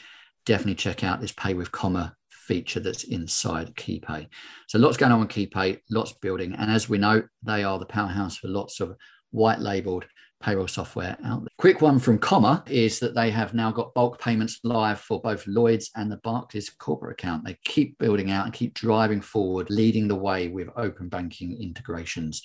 [0.46, 2.16] definitely check out this Pay with Comma
[2.52, 4.28] feature that's inside KeyPay.
[4.68, 6.54] So lots going on with KeyPay, lots building.
[6.54, 8.98] And as we know, they are the powerhouse for lots of
[9.30, 10.06] white labeled
[10.44, 11.48] payroll software out there.
[11.58, 15.48] Quick one from Comma is that they have now got bulk payments live for both
[15.48, 17.46] Lloyd's and the Barclays corporate account.
[17.46, 22.44] They keep building out and keep driving forward, leading the way with open banking integrations.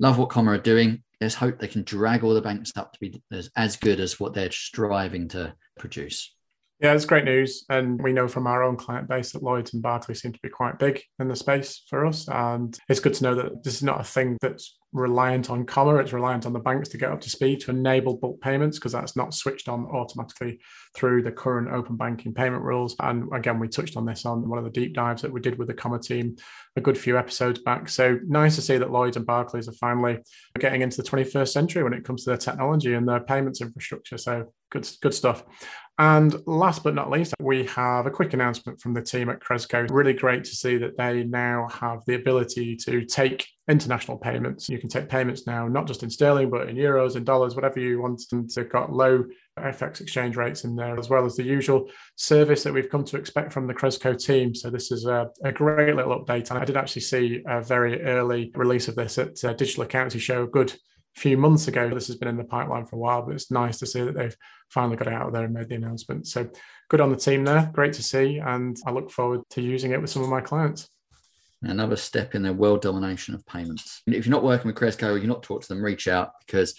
[0.00, 1.02] Love what Comma are doing.
[1.18, 4.20] Let's hope they can drag all the banks up to be as, as good as
[4.20, 6.34] what they're striving to produce.
[6.80, 7.66] Yeah, it's great news.
[7.68, 10.48] And we know from our own client base that Lloyds and Barclays seem to be
[10.48, 12.26] quite big in the space for us.
[12.26, 15.96] And it's good to know that this is not a thing that's reliant on Comma,
[15.96, 18.92] it's reliant on the banks to get up to speed to enable bulk payments because
[18.92, 20.58] that's not switched on automatically
[20.96, 22.96] through the current open banking payment rules.
[22.98, 25.58] And again, we touched on this on one of the deep dives that we did
[25.58, 26.36] with the Comma team
[26.76, 27.88] a good few episodes back.
[27.88, 30.18] So nice to see that Lloyds and Barclays are finally
[30.58, 34.18] getting into the 21st century when it comes to their technology and their payments infrastructure.
[34.18, 35.44] So good, good stuff.
[36.00, 39.86] And last but not least, we have a quick announcement from the team at Crezco.
[39.90, 44.70] Really great to see that they now have the ability to take international payments.
[44.70, 47.80] You can take payments now, not just in sterling, but in euros and dollars, whatever
[47.80, 48.22] you want.
[48.32, 49.26] And they've got low
[49.58, 53.18] FX exchange rates in there, as well as the usual service that we've come to
[53.18, 54.54] expect from the Crezco team.
[54.54, 56.48] So this is a, a great little update.
[56.48, 60.18] And I did actually see a very early release of this at uh, Digital Accountancy
[60.18, 60.74] Show good
[61.14, 61.88] few months ago.
[61.88, 64.14] This has been in the pipeline for a while, but it's nice to see that
[64.14, 64.36] they've
[64.68, 66.26] finally got it out there and made the announcement.
[66.26, 66.48] So
[66.88, 67.70] good on the team there.
[67.72, 68.38] Great to see.
[68.38, 70.88] And I look forward to using it with some of my clients.
[71.62, 74.02] Another step in their world domination of payments.
[74.06, 76.74] If you're not working with Crezco, you're not talking to them, reach out because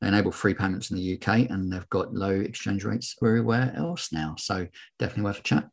[0.00, 4.12] they enable free payments in the UK and they've got low exchange rates everywhere else
[4.12, 4.34] now.
[4.36, 4.66] So
[4.98, 5.68] definitely worth a chat.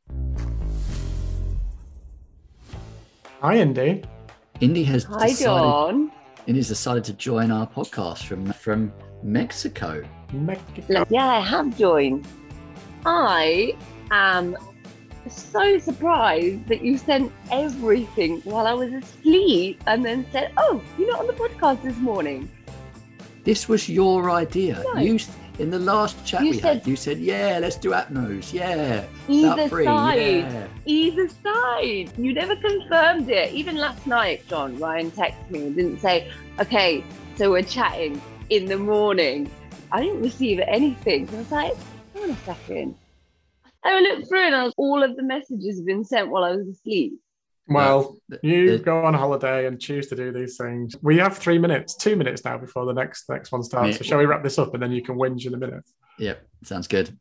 [3.41, 4.03] Hi, Indy.
[4.61, 6.11] Indy has Hi, decided, John.
[6.45, 8.91] Indy's decided to join our podcast from from
[9.23, 10.03] Mexico.
[10.33, 11.05] Mexico.
[11.09, 12.27] Yeah, I have joined.
[13.05, 13.75] I
[14.11, 14.57] am
[15.29, 21.11] so surprised that you sent everything while I was asleep and then said, Oh, you're
[21.11, 22.51] not on the podcast this morning.
[23.43, 24.81] This was your idea.
[24.93, 24.99] No.
[24.99, 25.19] You
[25.59, 28.51] in the last chat You we said- had, you said, "Yeah, let's do Appnos.
[28.53, 29.85] Yeah, Either free.
[29.85, 30.17] side.
[30.17, 32.11] Yeah." Either side.
[32.17, 33.53] You never confirmed it.
[33.53, 37.03] Even last night, John, Ryan texted me and didn't say, Okay,
[37.35, 39.49] so we're chatting in the morning.
[39.91, 41.29] I didn't receive anything.
[41.33, 41.73] I was like,
[42.15, 42.95] Hold on a second.
[43.83, 46.55] I looked through and I was, all of the messages have been sent while I
[46.55, 47.13] was asleep.
[47.67, 50.95] Well, The- you the- go on holiday and choose to do these things.
[51.01, 53.91] We have three minutes, two minutes now before the next next one starts.
[53.91, 53.97] Yeah.
[53.97, 55.83] So shall we wrap this up and then you can whinge in a minute?
[56.19, 57.17] Yep, sounds good.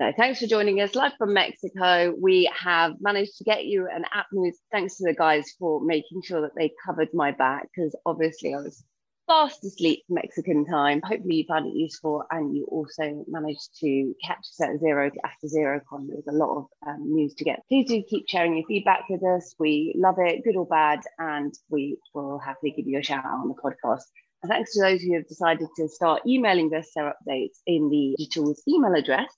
[0.00, 2.14] No, thanks for joining us live from Mexico.
[2.20, 4.56] We have managed to get you an app news.
[4.70, 8.58] Thanks to the guys for making sure that they covered my back because obviously I
[8.58, 8.84] was
[9.28, 11.02] fast asleep Mexican time.
[11.04, 15.46] Hopefully you found it useful and you also managed to catch us at Xero after
[15.46, 16.08] Xerocon.
[16.08, 17.60] There was a lot of um, news to get.
[17.68, 19.54] Please do keep sharing your feedback with us.
[19.58, 23.40] We love it, good or bad, and we will happily give you a shout out
[23.40, 24.04] on the podcast.
[24.42, 28.14] And thanks to those who have decided to start emailing us their updates in the
[28.16, 29.28] digital's email address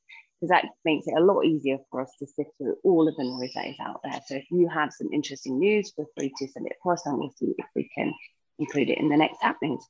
[0.41, 3.25] because that makes it a lot easier for us to sift through all of the
[3.25, 4.21] noise that is out there.
[4.27, 7.35] So if you have some interesting news, feel free to send it across and we'll
[7.37, 8.15] see if we can
[8.61, 9.85] include it in the next happenings.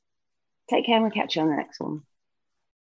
[0.69, 2.01] Take care and we'll catch you on the next one.